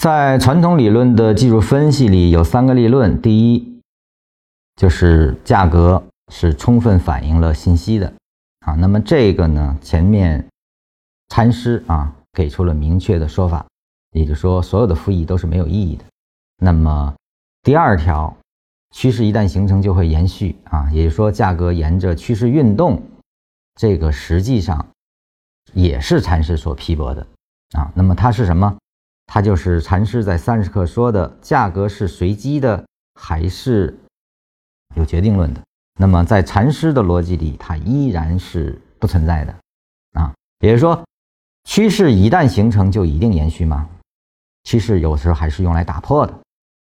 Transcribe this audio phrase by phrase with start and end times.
[0.00, 3.20] 在传统理论的技术分析里，有三个立论。
[3.20, 3.82] 第一，
[4.74, 8.10] 就是价格是充分反映了信息的
[8.60, 8.72] 啊。
[8.76, 10.48] 那么这个呢，前面
[11.28, 13.66] 禅师啊给出了明确的说法，
[14.12, 16.04] 也就是说，所有的复议都是没有意义的。
[16.56, 17.14] 那么
[17.62, 18.34] 第二条，
[18.94, 23.02] 趋势一旦形成就会延续啊，也就是说，价格沿着趋势运动，
[23.74, 24.88] 这个实际上
[25.74, 27.26] 也是禅师所批驳的
[27.72, 27.92] 啊。
[27.94, 28.74] 那么它是什么？
[29.32, 33.96] 它就是禅师在三十课说的，价格是随机的还是
[34.96, 35.60] 有决定论的？
[36.00, 39.54] 那么在禅师的逻辑里，它依然是不存在的
[40.14, 40.34] 啊。
[40.58, 41.00] 也就是说，
[41.62, 43.88] 趋势一旦形成就一定延续吗？
[44.64, 46.34] 趋势有时候还是用来打破的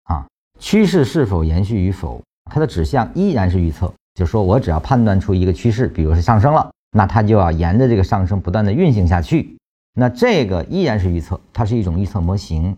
[0.04, 0.24] 啊。
[0.60, 9.55] 趋势是否延续与否，它的指向依然是预测，就是说我只要判断出一个趋势，比如是上升了，那它就要沿着这个上升不断的运行下去。
[9.98, 12.76] 那这个依然是预测，它是一种预测模型。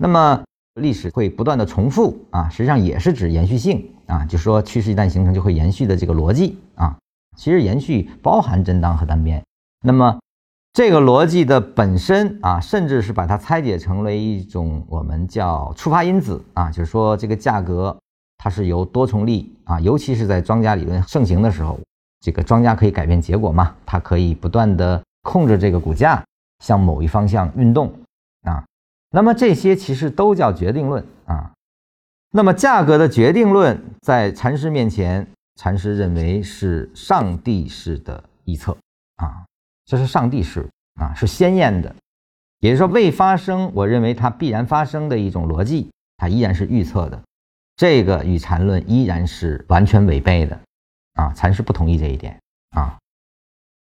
[0.00, 0.42] 那么
[0.80, 6.96] 历史会不断的重复啊，实际上也是指延续性啊，就是说趋势一旦形成就会延续的这个逻辑啊。
[7.36, 9.40] 其实延续包含震荡和单边。
[9.84, 10.18] 那么
[10.72, 17.96] 这个逻辑的本身啊，甚至是把它拆解成为一种我们叫触发因子啊，就是说这个价格
[18.38, 21.78] 它是由多重力啊，尤其是在庄家理论盛行的时候，
[22.20, 26.20] 这个庄家可以改变结果嘛，它可以不断的控制这个股价。
[26.60, 27.92] 向某一方向运动
[28.42, 28.64] 啊，
[29.10, 31.52] 那么这些其实都叫决定论啊。
[32.30, 38.76] 那么价格的决定论在禅师面前，禅师认为是上帝式的预测
[39.16, 39.44] 啊，
[39.84, 40.68] 这是上帝式
[41.00, 41.94] 啊，是鲜艳的，
[42.60, 47.22] 也就是说未发生，我认为它必然发生的一种逻辑，它依然是预测的。
[47.76, 50.58] 这个与禅论依然是完全违背的
[51.14, 52.38] 啊，禅师不同意这一点
[52.70, 52.98] 啊。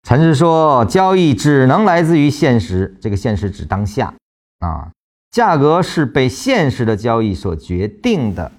[0.03, 4.13] 禅师说，交易只能来自于现实，这个现实指当下
[4.59, 4.91] 啊。
[5.31, 8.51] 价格是被现实的交易所决定的，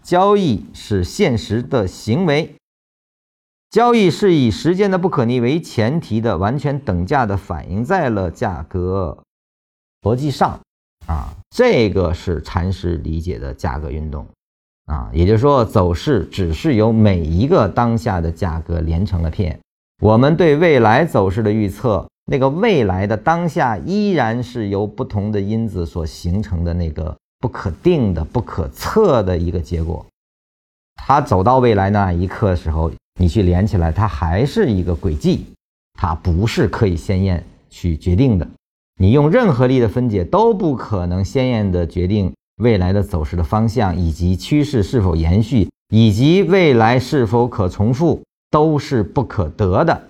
[0.00, 2.54] 交易是现实的行为，
[3.68, 9.18] 交易是以时间的不可逆为前提的，完全等价的反映在了价格
[10.02, 10.60] 逻辑上
[11.08, 11.34] 啊。
[11.50, 14.26] 这个是禅师理解的价格运动
[14.86, 19.58] 啊，也就是说，走势只是由每一个当下的价格连成了片。
[20.02, 30.04] 我们对未来走势的预测，那个未来的当下依然是由不同的因子所形成的那个不可定的、不可测的一个结果。
[30.96, 32.90] 它走到未来那一刻的时候，
[33.20, 35.46] 你去连起来，它还是一个轨迹，
[35.94, 38.48] 它不是可以鲜艳去决定的。
[39.00, 48.20] 你用任何力的分解都不可能鲜艳的决定未来的走势的方向，以及趋势是否延续，以及未来是否可重复。
[48.52, 50.02] 都是不可得的，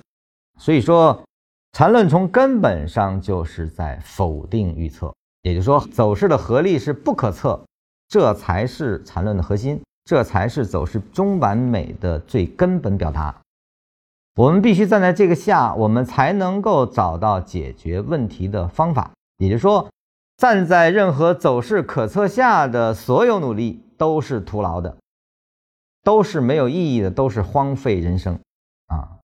[0.59, 1.23] 所以说
[1.73, 7.65] 缠论从根本上就是在否定预测，也就是说走势的合力是不可测，
[8.09, 13.33] 这才是缠论的核心，这才是走势中完美的最根本表达。
[14.35, 19.13] 我们必须站在这个下，我们才能够找到解决问题的方法。
[19.39, 19.89] 也就是说，
[20.37, 24.97] 站在任何走势可测下的所有努力都是徒劳的。
[26.03, 28.39] 都是没有意义的，都是荒废人生，
[28.87, 29.19] 啊！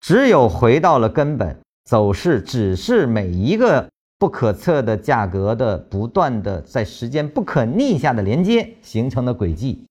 [0.00, 9.86] 只有回到了根本，走势只是每一个不可测的价格的不断的在时间不可逆下的连接形成的轨迹，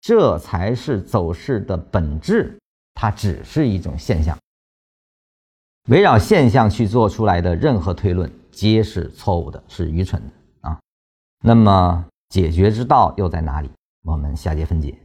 [0.00, 2.56] 这才是走势的本质。
[2.94, 4.38] 它只是一种现象，
[5.88, 10.78] 围绕现象去做出来的任何推论皆是错误的，是愚蠢的啊！
[11.42, 13.70] 那么解决之道又在哪里？
[14.04, 14.96] 我们下节分解。